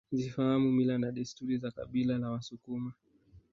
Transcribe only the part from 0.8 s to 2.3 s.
na desturi za kabila la